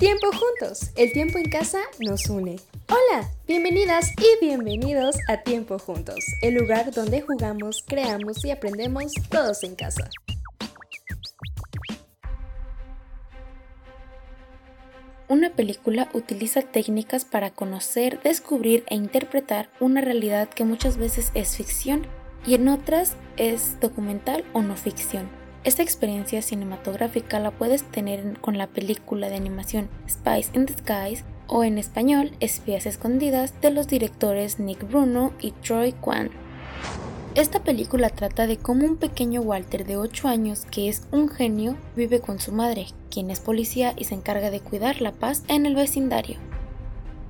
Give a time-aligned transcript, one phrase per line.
[0.00, 2.56] Tiempo juntos, el tiempo en casa nos une.
[2.88, 9.62] Hola, bienvenidas y bienvenidos a Tiempo Juntos, el lugar donde jugamos, creamos y aprendemos todos
[9.62, 10.08] en casa.
[15.28, 21.58] Una película utiliza técnicas para conocer, descubrir e interpretar una realidad que muchas veces es
[21.58, 22.06] ficción
[22.46, 25.39] y en otras es documental o no ficción.
[25.62, 31.64] Esta experiencia cinematográfica la puedes tener con la película de animación Spice in Skies o
[31.64, 36.30] en español Espías Escondidas de los directores Nick Bruno y Troy Kwan.
[37.34, 41.76] Esta película trata de cómo un pequeño Walter de 8 años, que es un genio,
[41.94, 45.66] vive con su madre, quien es policía y se encarga de cuidar la paz en
[45.66, 46.38] el vecindario.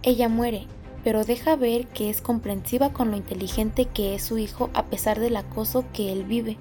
[0.05, 0.69] Ella muere,
[1.03, 5.19] pero deja ver que es comprensiva con lo inteligente que es su hijo a pesar
[5.19, 6.57] del acoso que él vive.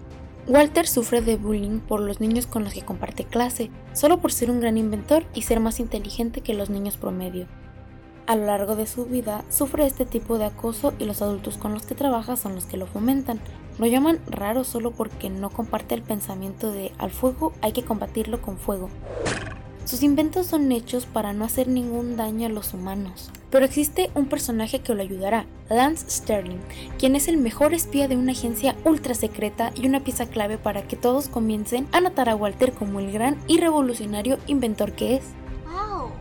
[0.48, 4.50] Walter sufre de bullying por los niños con los que comparte clase, solo por ser
[4.50, 7.48] un gran inventor y ser más inteligente que los niños promedio.
[8.26, 11.74] A lo largo de su vida sufre este tipo de acoso y los adultos con
[11.74, 13.40] los que trabaja son los que lo fomentan.
[13.80, 18.42] Lo llaman raro solo porque no comparte el pensamiento de al fuego hay que combatirlo
[18.42, 18.90] con fuego.
[19.86, 23.32] Sus inventos son hechos para no hacer ningún daño a los humanos.
[23.52, 26.60] Pero existe un personaje que lo ayudará, Lance Sterling,
[26.98, 30.84] quien es el mejor espía de una agencia ultra secreta y una pieza clave para
[30.84, 35.24] que todos comiencen a notar a Walter como el gran y revolucionario inventor que es.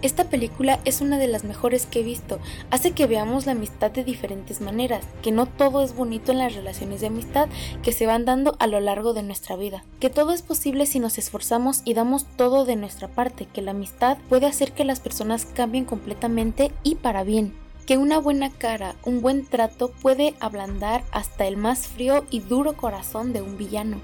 [0.00, 2.38] Esta película es una de las mejores que he visto.
[2.70, 6.54] Hace que veamos la amistad de diferentes maneras, que no todo es bonito en las
[6.54, 7.48] relaciones de amistad
[7.82, 11.00] que se van dando a lo largo de nuestra vida, que todo es posible si
[11.00, 15.00] nos esforzamos y damos todo de nuestra parte, que la amistad puede hacer que las
[15.00, 17.54] personas cambien completamente y para bien
[17.84, 22.76] que una buena cara, un buen trato puede ablandar hasta el más frío y duro
[22.76, 23.98] corazón de un villano.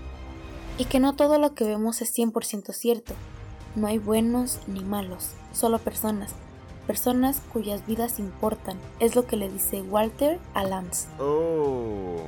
[0.78, 3.12] Y que no todo lo que vemos es 100% cierto,
[3.76, 6.34] no hay buenos ni malos, solo personas.
[6.86, 11.08] Personas cuyas vidas importan, es lo que le dice Walter a Lance.
[11.18, 12.18] Oh.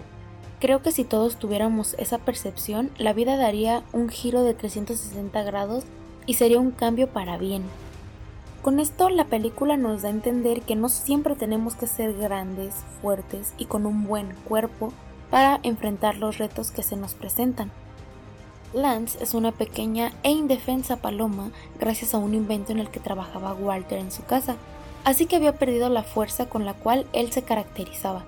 [0.61, 5.85] Creo que si todos tuviéramos esa percepción, la vida daría un giro de 360 grados
[6.25, 7.63] y sería un cambio para bien.
[8.63, 12.75] Con esto la película nos da a entender que no siempre tenemos que ser grandes,
[13.01, 14.93] fuertes y con un buen cuerpo
[15.31, 17.71] para enfrentar los retos que se nos presentan.
[18.77, 21.51] Lance es una pequeña e indefensa paloma
[21.81, 24.57] gracias a un invento en el que trabajaba Walter en su casa,
[25.03, 28.27] así que había perdido la fuerza con la cual él se caracterizaba.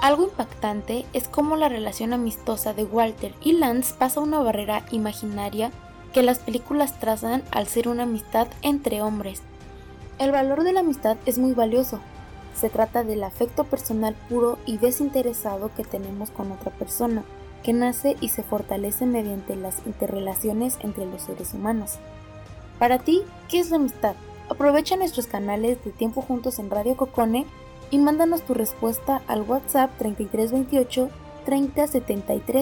[0.00, 5.70] Algo impactante es cómo la relación amistosa de Walter y Lance pasa una barrera imaginaria
[6.14, 9.42] que las películas trazan al ser una amistad entre hombres.
[10.18, 12.00] El valor de la amistad es muy valioso.
[12.58, 17.22] Se trata del afecto personal puro y desinteresado que tenemos con otra persona,
[17.62, 21.98] que nace y se fortalece mediante las interrelaciones entre los seres humanos.
[22.78, 24.14] Para ti, ¿qué es la amistad?
[24.48, 27.46] Aprovecha nuestros canales de Tiempo Juntos en Radio Cocone
[27.90, 31.10] y mándanos tu respuesta al WhatsApp 3328
[31.44, 31.86] 30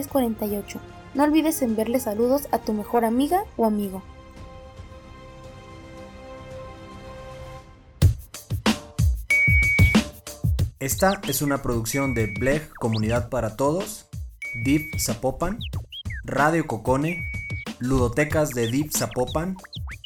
[0.08, 0.80] 48.
[1.14, 4.02] No olvides enviarle saludos a tu mejor amiga o amigo.
[10.80, 14.06] Esta es una producción de Bleg Comunidad para Todos
[14.62, 15.58] Deep Zapopan,
[16.24, 17.28] Radio Cocone,
[17.80, 19.56] Ludotecas de Deep Zapopan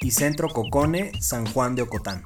[0.00, 2.25] y Centro Cocone San Juan de Ocotán.